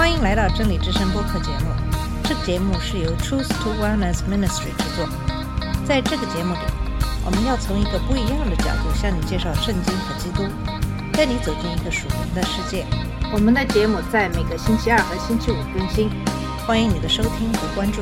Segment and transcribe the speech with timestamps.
[0.00, 1.66] 欢迎来到真理之声播客节目。
[2.24, 5.06] 这个节目是由 Truth to Wellness Ministry 制作。
[5.84, 6.60] 在这个节目里，
[7.22, 10.48] 我们要从一个不一样的角度向你介绍圣经和基督，
[11.12, 12.86] 带你走进一个属灵的世界。
[13.30, 16.08] 我们的节目在每个星期二和星期五更新，
[16.66, 18.00] 欢迎你的收听和关注。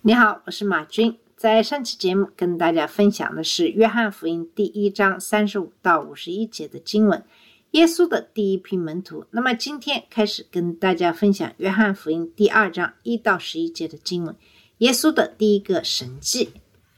[0.00, 1.23] 你好，我是马军。
[1.44, 7.22] 在上期节目跟大家分享的是《约翰福音》第一章三十五到五十一节的经文，
[7.72, 9.26] 耶稣的第一批门徒。
[9.30, 14.34] 那么今天开始跟大家分享《约翰福音》第二章一到十一节的经文，
[14.78, 16.48] 耶稣的第一个神迹。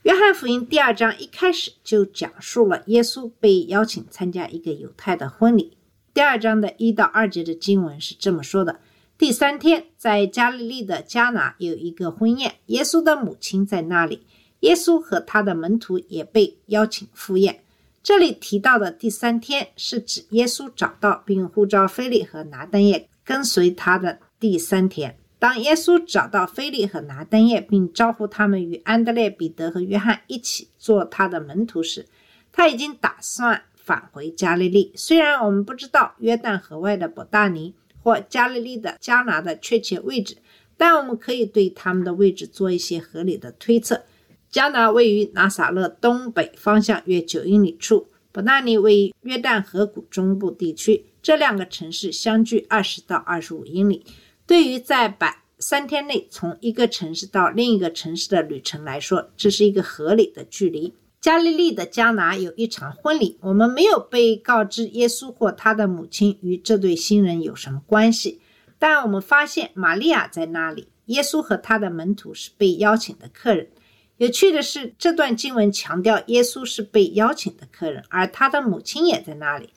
[0.05, 5.77] 约翰福音第二章一开始就讲述了耶稣被邀请参加一个犹太的婚礼。
[6.15, 8.79] 第二章的一到二节的经文是这么说的：
[9.19, 14.27] 第三天，在加利利的迦拿有一个婚宴，耶稣的母亲在那里，
[14.61, 17.61] 耶稣和他的门徒也被邀请赴宴。
[18.03, 25.17] 这里提到的第三天，是指耶稣找到并呼召菲利和拿单叶跟随他的第三天。
[25.39, 32.05] 当耶稣找到菲利和拿单叶，并招呼他们与安德烈、彼得和约翰一起做他的门徒时，
[32.53, 34.93] 他已经打算返回加利利。
[34.95, 37.75] 虽然我们不知道约旦河外的伯大尼
[38.07, 40.37] 或加利利的加拿的确切位置，
[40.77, 44.05] 但我们可以对他们的位置做一些合理的推测。
[44.49, 51.07] 加拿位于拿撒勒东北方向约九英里处，伯纳尼位于约旦河谷中部地区。
[51.21, 54.05] 这两个城市相距二十到二十五英里。
[54.47, 60.95] 对于在百三天内从一个城市到另一个城市的旅程来说，这是一个合理的距离。
[61.27, 68.41] 加利利的迦拿有一场婚礼，我们没有被告知耶稣或他的母亲与这对新人有什么关系，
[68.79, 70.87] 但我们发现玛利亚在那里。
[71.07, 73.71] 耶稣和他的门徒是被邀请的客人。
[74.19, 79.71] 有趣的是，这段经文强调耶稣是被邀请的客人，而他的母亲也在那里。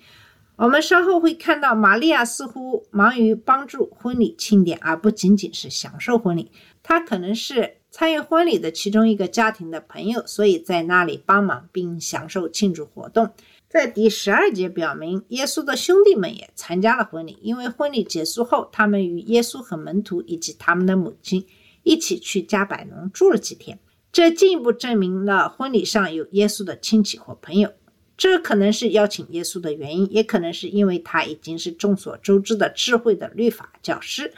[0.55, 6.51] 我们稍后会看到，玛利亚似乎忙于帮助婚礼庆典，而不仅仅是享受婚礼。
[6.83, 13.31] 她可能是参与婚礼的其中一个家庭的朋友，所以在那里帮忙并享受庆祝活动。
[13.67, 21.45] 在第十二节表明，耶稣的兄弟们也参加了婚礼，因为婚礼结束后，他们与耶稣和门徒以及他们的母亲
[21.83, 23.79] 一起去加百农住了几天。
[24.11, 27.71] 这进一步证明了婚礼上有耶稣的亲戚或朋友。
[28.17, 34.33] 这可能是邀请耶稣的原因，也可能是因为他已经是众所周知的智慧的律法教师，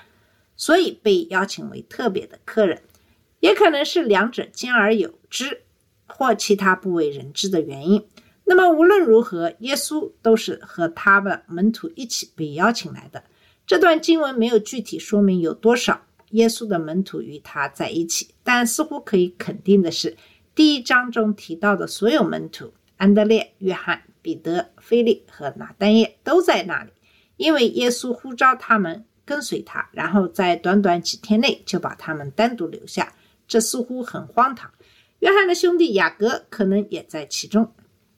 [0.56, 2.78] 所以被邀请为特别的客人；
[3.42, 5.64] 也可能是两者兼而有之，
[6.08, 8.08] 或其他不为人知的原因。
[8.46, 13.24] 那么无论如何，耶稣都是和他的门徒一起被邀请来的。
[13.68, 20.16] 这段经文没有具体说明有多少耶稣的门徒与他在一起，但似乎可以肯定的是，
[20.56, 22.74] 第一章中提到的所有门徒。
[22.98, 26.92] 安德烈、约翰、彼得、菲利和拿单业都在那里，
[27.36, 33.16] 因为耶稣呼召他们跟随他，然后在短短几天内就把他们单独留下，
[33.52, 34.72] 这似乎很荒唐。
[35.20, 37.74] 约翰的兄弟雅各可能也在其中。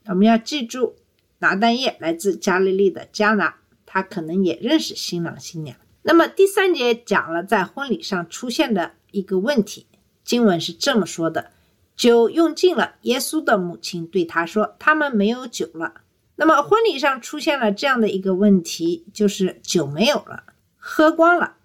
[0.06, 0.96] 我们要记住，
[1.40, 3.56] 拿单业来自加利利的迦拿，
[3.88, 5.76] 他可能也认识新郎新娘。
[6.04, 9.88] 那么第三节讲了在婚礼上出现的一个问题，
[10.24, 11.50] 经文是这么说的。
[11.96, 16.02] 酒用尽了，耶稣的母亲对他说：“他们没有酒了。”
[16.38, 20.44] 那么婚礼上出现了这样的一个问题，就是酒没有了，
[20.78, 21.56] 喝光了。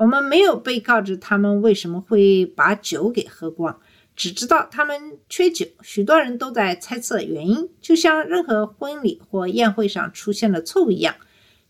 [0.00, 3.78] 我们没有被告知他们为什么会把酒给喝光，
[4.16, 5.66] 只知道他们缺酒。
[5.82, 11.14] 许多人都在猜测原因，就像任何婚礼或宴会上出现的错误一样，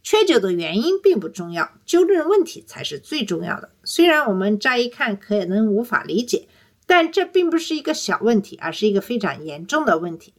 [0.04, 3.70] 缺酒的原因并不重要，纠正问题才是最重要的。
[3.82, 6.47] 虽然我们乍一看可能无法理解。
[6.86, 10.34] 但这并不是一个小问题，而是一个非常严重的问题。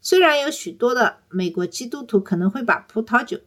[0.00, 3.40] 虽然有许多的美国基督徒可能会把葡萄酒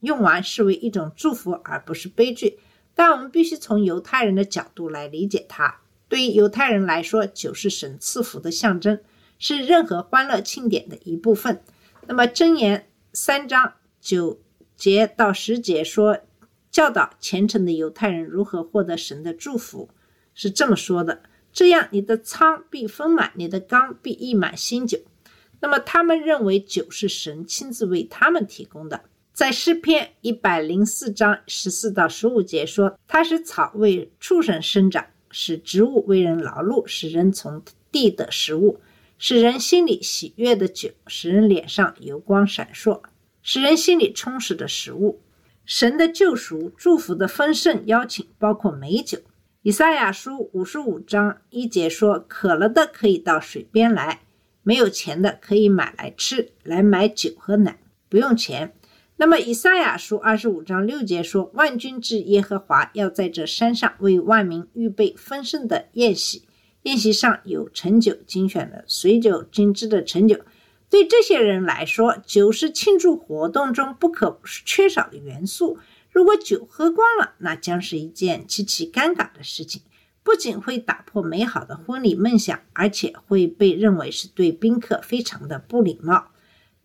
[0.00, 2.58] 用完视为一种祝福而不是悲剧，
[2.96, 5.82] 但我们必须从犹太人的角度来理解它。
[6.08, 8.98] 对于犹太人来说，酒是神赐福的象征，
[9.38, 11.62] 是任何欢乐庆典的一部分。
[12.06, 14.40] 那么箴言三章九
[14.76, 16.20] 节到十节说，
[16.70, 19.90] 教导虔诚的犹太人如何获得神的祝福，
[20.32, 21.22] 是这么说的。
[21.52, 24.98] 这样，你的仓必丰满，你的缸必溢满新酒。
[25.60, 29.04] 那么，他们认为酒是神亲自为他们提供的。
[29.36, 37.62] 在诗篇一百零四章十四到十五节说：“他使草为畜生生长，使植物为人劳碌，使人从
[37.92, 38.80] 地的食物，
[39.18, 43.02] 使人心里喜悦的酒，使人脸上油光闪烁，
[43.42, 45.20] 使人心里充实的食物。
[45.66, 49.18] 神的救赎、祝福的丰盛邀请包括美酒。”
[49.60, 54.22] 以赛亚书五十五章一节说：“渴了的可以到水边来，
[54.62, 57.78] 没有钱的可以买来吃，来买酒和奶。”
[58.08, 58.72] 不用钱。
[59.18, 66.42] 那么以赛亚书二十五章六节说：“万军之耶和华要在这山上为万民预备丰盛的宴席，
[66.82, 70.40] 宴席上有陈酒、精选的水酒、精致的陈酒。”
[70.88, 75.78] 对这些人来说，酒是庆祝活动中不可缺少的元素。
[76.10, 79.82] 如果酒喝光了，那将是一件极其尴尬的事情，
[80.22, 86.28] 不仅会打破美好的婚礼梦想，而且会被认为是对宾客非常的不礼貌。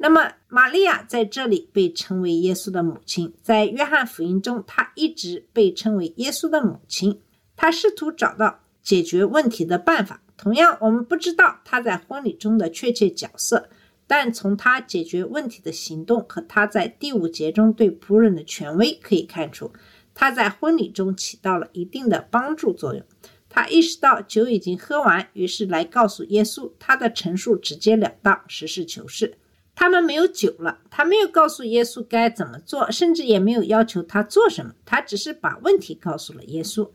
[0.04, 7.22] 那么，玛利亚在这里被称为耶稣的母亲，在约翰福音中，她一直被称为耶稣的母亲。
[7.56, 10.24] 她试图找到解决问题的办法。
[10.36, 13.70] 同样，我们不知道她在婚礼中的确切角色。
[14.08, 19.72] 但从他解决问题的行动和他在第五节中对仆人的权威可以看出，
[20.16, 23.02] 他在婚礼中起到了一定的帮助作用。
[23.48, 26.72] 他意识到酒已经喝完，于是来告诉耶稣。
[26.80, 29.38] 他的陈述直截了当，实事求是。
[29.82, 36.88] 他们没有酒了，他没有告诉耶稣该怎么做，甚至也没有要求他做什么，他只是把问题告诉了耶稣。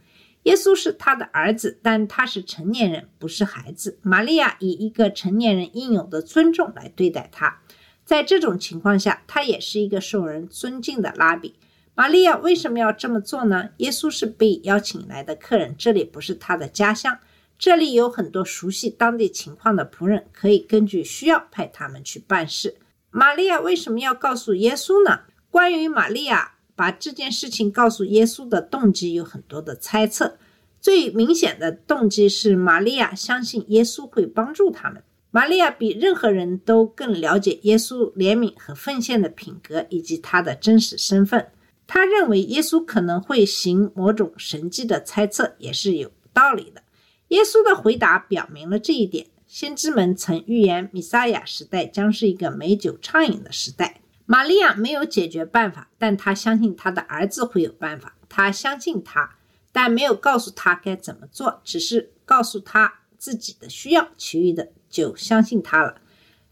[0.45, 3.99] 耶稣是他的儿子，但他是成年人，不是孩子。
[4.03, 7.59] 玛利亚以一个成年人应有的尊重来对待他，
[8.05, 11.57] 在这种情况下，他也是一个受人尊敬的拉比。
[11.97, 13.71] 玛利亚为什么要这么做呢？
[13.79, 17.19] 耶稣是被邀请来的客人，这里不是他的家乡，
[17.59, 22.77] 这里有很多熟悉当地情况的仆人，可以根据需要派他们去办事。
[23.11, 25.21] 玛利亚为什么要告诉耶稣呢？
[25.51, 26.53] 关于玛利亚。
[26.79, 30.37] 把这件事情告诉耶稣的动机有很多的猜测，
[30.79, 35.03] 最明显的动机是玛利亚相信耶稣会帮助他们。
[35.31, 41.49] 玛利亚比任何人都更了解耶稣怜悯和奉献的品格以及他的真实身份。
[41.87, 46.83] 他认为耶稣可能会行某种神迹的猜测也是有道理的。
[47.29, 49.27] 耶稣的回答表明了这一点。
[49.47, 54.01] 先知们曾预言，弥撒亚时代将是一个美酒畅饮的时代。
[54.25, 58.17] 玛利亚没有解决办法，但她相信她的儿子会有办法。
[58.29, 59.37] 她相信他，
[59.71, 66.01] 但没有告诉他该怎么做，只是告诉他自己的需要，其余的就相信他了。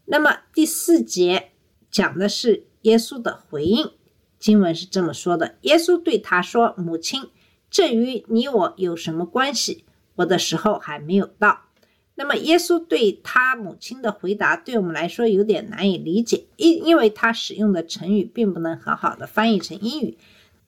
[0.05, 1.50] 那么第四节
[1.91, 3.91] 讲的是耶稣的回应，
[4.38, 7.29] 经文是这么说的：耶稣对他说：“母亲，
[7.69, 9.85] 这与你我有什么关系？
[10.16, 11.61] 我的时候还没有到。”
[12.16, 20.16] 那么，耶稣对他母亲的回答，对我们来说有点难以理解，因因为他使用的成语并不能很好的翻译成英语。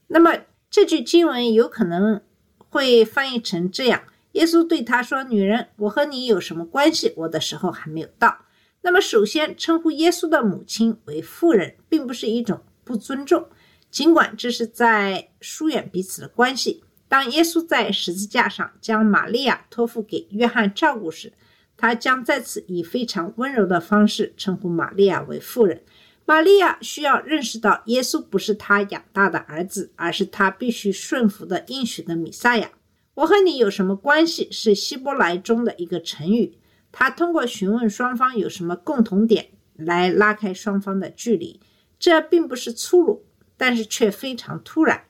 [0.09, 0.33] 那么，
[0.69, 2.21] 这句经文有可能
[2.59, 4.03] 会翻译成这样：
[4.33, 7.13] 耶稣对他说：“女人，我和你有什么关系？
[7.17, 8.39] 我的时候还没有到。”
[8.83, 13.49] 那么，首先称呼耶稣的母亲为妇人，并不是一种不尊重，
[13.89, 16.83] 尽管这是在疏远彼此的关系。
[17.09, 21.33] 当耶稣在十字架上将玛利亚托付给约翰照顾时，
[21.77, 25.83] 他将再次以非常温柔的方式称呼玛利亚为妇人。
[26.25, 32.71] 玛利亚需要认识到，耶稣不是他养大的儿子，而是他必须顺服的应许的弥撒亚。
[33.15, 34.49] 我和你有什么关系？
[34.51, 36.59] 是希伯来中的一个成语，
[36.91, 41.61] 他通过询问双方有什么共同点来拉开双方的距离。
[41.99, 43.25] 这并不是粗鲁，
[43.57, 45.05] 但是却非常突然。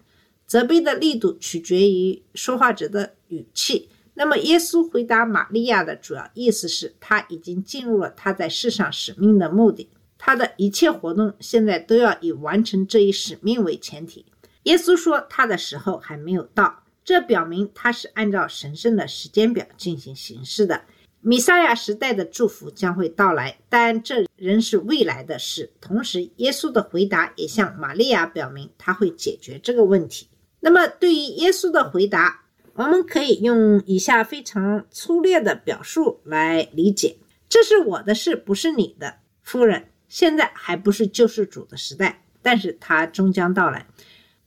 [0.46, 3.88] 责备的力度取决于说话者的语气。
[4.14, 14.24] 那么，耶稣回答玛利亚的主要意思是，他已经进入了他在世上使命的目的，他的一切活动现在都要以完成这一使命为前提。
[14.62, 20.82] 耶稣说，他的时候还没有到，这表明他是按照神圣的时间表进行行事的。
[21.20, 25.72] 米撒亚时代的祝福将会到来，但这仍是未来的事。
[25.80, 30.28] 同时，耶稣的回答也向玛利亚表明他会解决这个问题。
[30.66, 32.42] 那么，对于耶稣的回答，
[32.74, 37.18] 我们可以用以下非常粗略的表述来理解：
[37.48, 39.90] 这是我的事，不是你的，夫人。
[40.08, 43.86] 现在还不是救世主的时代，但是他终将到来。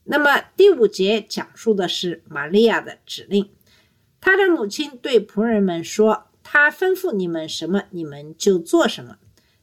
[0.04, 3.48] 那么，第五节讲述的是玛利亚的指令。
[4.20, 9.16] 他的母亲对仆人们说：“他吩咐你们什么，你们就做什么。”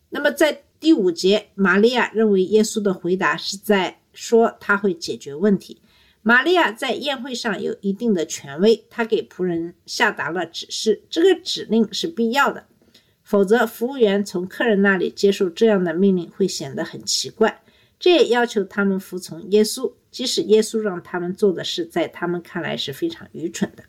[0.09, 5.79] 那么，在第五节，玛利亚认为耶稣的回答是在说他会解决问题。
[6.27, 12.65] 玛利亚在宴会上有一定的权威，她给仆人下达了指示，这个指令是必要的，
[13.23, 17.63] 否则服务员从客人那里接受这样的命令会显得很奇怪。
[17.97, 23.85] 这也要求他们服从耶稣，即使耶稣让他们做的事在他们看来是非常愚蠢的。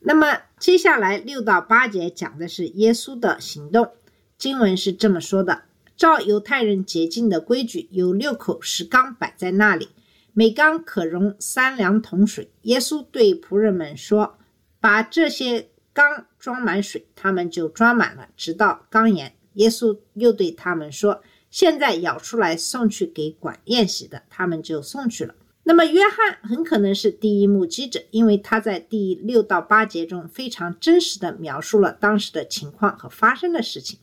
[0.00, 3.90] 那么接下来六到八节讲的是耶稣的行动，
[4.38, 5.64] 经文是这么说的：
[5.98, 9.90] 照犹太人洁净的规矩，有六口石缸摆在那里。
[10.38, 12.48] 每缸可容三两桶水。
[12.62, 14.38] 耶稣对仆人们说
[14.78, 19.34] ：“把这些缸装满水。”他们就装满了，直到缸沿。
[19.54, 25.34] 耶稣又对他们说：“现在舀出来送去给管宴席的，他们就送去了。
[25.64, 33.98] 那么约翰很可能是第一目击者，因为他在第六到八节中非常真实的描述了当时的情况和发生的事情。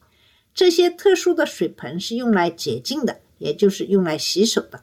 [0.53, 4.81] 这些特殊的水盆是用来洁净的，也就是用来洗手的。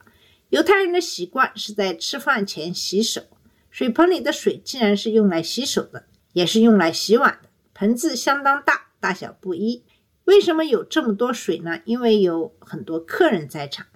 [0.53, 3.23] 犹太人的习惯是在吃饭前洗手，
[3.71, 6.05] 水盆里的水既然是用来洗手的，
[6.35, 7.49] 也是用来洗碗的。
[7.73, 9.83] 盆子相当大，大小不一。
[10.25, 11.81] 为什么有这么多水呢？
[11.87, 13.87] 因为有很多客人在场。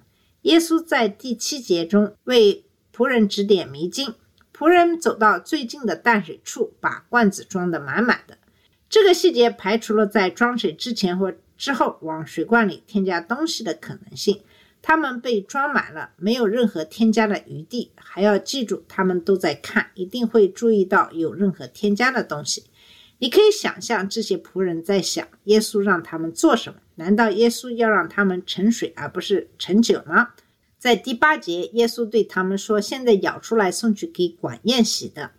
[0.41, 4.15] 耶稣在第七节中为仆人指点迷津，
[4.51, 8.35] 仆人走到最近的淡水处，把罐子装得满满的。
[8.89, 14.41] 这个细节排除了在装水之前或之后往水罐里添加东西的可能性。
[14.87, 17.91] 它们被装满了，没有任何添加的余地。
[17.97, 22.63] 还要记住，他们都在看，一定会注意到有任何添加的东西。
[23.17, 26.79] 你可以想象这些仆人在想：耶稣让他们做什么？
[26.95, 30.29] 难道耶稣要让他们盛水而不是盛酒吗？
[30.77, 35.31] 在第八节，耶稣对他们说：“现在舀出来送去给管宴席的。”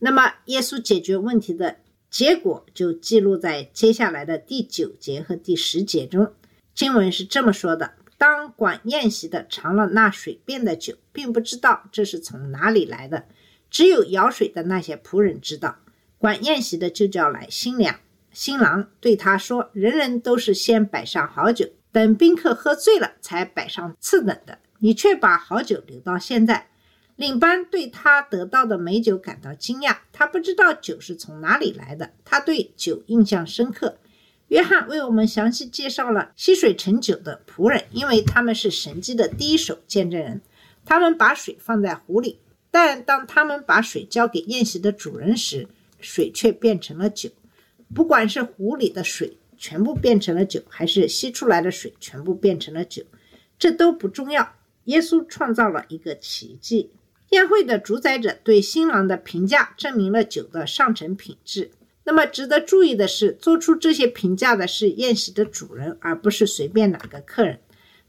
[0.00, 1.76] 那么，耶稣解决问题的
[2.10, 6.32] 结果就记录在接下来的第九节和第十节中。
[6.74, 13.26] 经文是这么说的：“当管宴席的尝了那水变的酒，并不知道这是从哪里来的，
[13.68, 15.78] 只有舀水的那些仆人知道。
[16.18, 17.98] 管宴席的就叫来新娘，
[18.30, 26.68] 新郎对他说：‘人人都是先摆上好酒，等宾客喝醉了才摆上次等的，你却把好酒留到现在。’
[27.16, 33.98] 领班对他得到的美酒感到惊讶，他不知道酒是从哪里来的，他对酒印象深刻。”
[34.52, 40.42] 约翰为我们详细介绍了吸水盛酒的仆人，因为他们是神迹的第一手见证人。
[40.84, 42.38] 他们把水放在壶里，
[42.70, 45.66] 但当他们把水交给宴席的主人时，
[46.02, 47.30] 水却变成了酒。
[47.94, 53.02] 不管是壶里的水全部变成了酒，还是吸出来的水全部变成了酒，
[53.58, 54.56] 这都不重要。
[54.84, 56.90] 耶稣创造了一个奇迹。
[57.30, 61.70] 宴会的主宰者对新郎的评价证明了酒的上乘品质。
[62.04, 67.60] 那么值得注意的是，做出这些评价的是宴席的主人，而不是随便哪个客人。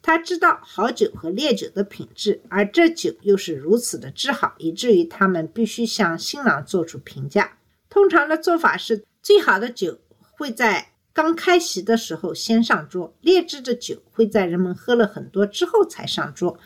[0.02, 7.58] 他知道好酒和烈酒的品质，而这酒又是如此的之好，以至于他们必须向新郎做出评价。
[7.90, 16.60] 通常的做法是，最好的酒会在刚开席的时候先上桌，劣质的酒会在人们喝了很多之后才上桌。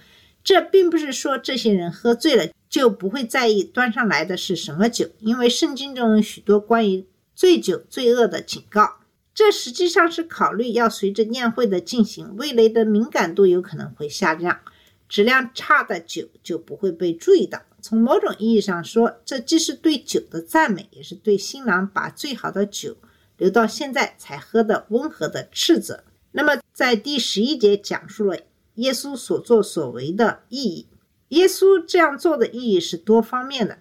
[0.43, 7.05] 这并不是说这些人喝醉了就不会在意端上来的是什么酒，因为圣经中有许多关于
[7.38, 8.96] 醉酒罪恶的警告，
[9.32, 14.60] 这实际上是考虑要随着宴会的进行，味蕾的敏感度有可能会下降，
[15.08, 17.62] 质量差的酒就不会被注意到。
[17.79, 22.98] 从某种意义上说，这既是对酒的赞美，也是对新郎把最好的酒
[23.38, 26.03] 留到现在才喝的温和的斥责。
[26.32, 28.39] 那么，在第十一节讲述了
[28.75, 30.88] 耶稣所作所为的意义。
[31.27, 33.77] 耶稣这样做的意义是多方面的。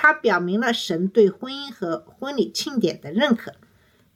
[0.00, 3.54] 他表明了神对婚姻和婚礼庆典的认可。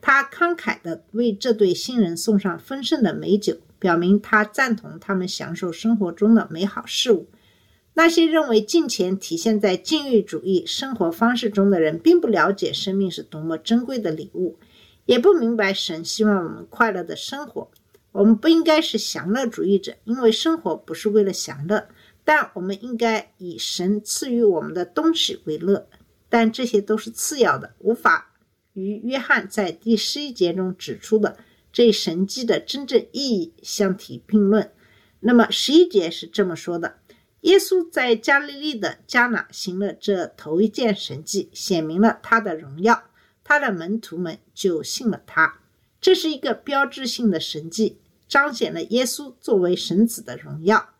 [0.01, 7.27] 他慷慨地为这对新人送上丰盛的美酒，表明他赞同他们享受生活中的美好事物。
[7.95, 14.61] 那些认为金钱体现在禁欲主义生活方式中的人，并不了解生命是多么珍贵的礼物，
[15.07, 17.69] 也不明白神希望我们快乐的生活。
[18.12, 21.89] 我们不应该是享乐主义者，因为生活不是为了享乐。
[22.25, 25.88] 但我们应该以神赐予我们的东西为乐，
[26.29, 28.33] 但这些都是次要的，无法
[28.75, 31.38] 与约翰在第十一节中指出的
[31.73, 34.71] 这一神迹的真正意义相提并论。
[35.21, 36.99] 那么十一节是这么说的：
[37.43, 43.11] 耶稣在加利利的迦拿行了这头一件神迹，显明了他的荣耀，
[43.43, 45.59] 他的门徒们就信了他。
[46.00, 47.99] 这是一个标志性的神迹，
[48.29, 50.91] 彰显了耶稣作为神子的荣耀。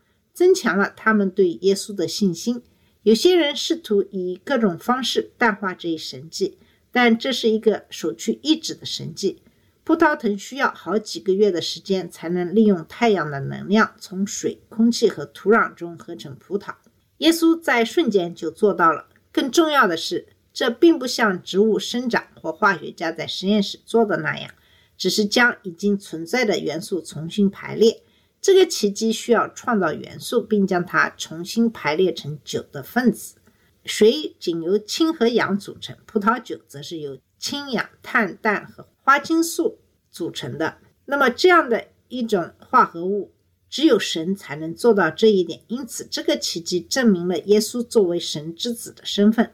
[0.43, 2.65] 增强了他们对耶稣的信心。
[3.05, 6.59] 有些人试图以各种方式淡化这一神迹，
[6.91, 9.41] 但这是一个首屈一指的神迹。
[9.85, 16.75] 葡萄藤需要好几个月的时间才能利用太阳的能量从水、空气和土壤中合成葡萄。
[17.19, 19.07] 耶稣在瞬间就做到了。
[19.31, 24.51] 更重要的是，这并不像植物生长或化学家在实验室做的那样，
[24.99, 28.03] 只是将已经存在的元素重新排列。
[28.43, 33.37] 这个奇迹需要创造元素，并将它重新排列成酒的分子。
[33.85, 39.79] 水仅由氢和氧组成，葡萄酒则是由氢、氧、碳、氮和花青素
[40.11, 40.79] 组成的。
[41.05, 43.31] 那么，这样的一种化合物，
[43.71, 45.61] 只有神才能做到这一点。
[45.69, 49.53] 因此，这个奇迹证明了耶稣作为神之子的身份。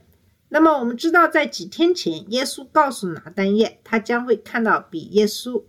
[0.49, 5.63] 那么，我们知道，在几天前，耶稣告诉拿丹叶，他将会看到比耶稣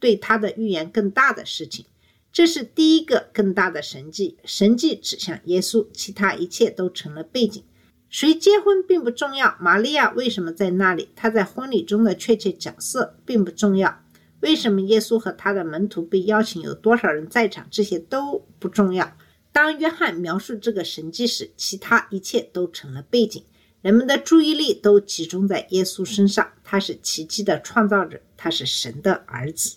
[0.00, 1.86] 对他的预言更大的事情。
[2.34, 7.62] 这是第一个更大的神迹，神迹指向耶稣，其他一切都成了背景。
[8.08, 11.10] 谁结婚并不重要，玛利亚为什么在那里？
[11.14, 14.02] 她在婚礼中的确切角色并不重要。
[14.40, 16.60] 为什么耶稣和他的门徒被邀请？
[16.60, 17.68] 有多少人在场？
[17.70, 19.16] 这些都不重要。
[19.52, 23.44] 当约翰描述这个神迹时，其他一切都成了背景。
[23.80, 29.76] 人们的注意力都集中在耶稣身上，他是奇迹的创造者，他是神的儿子。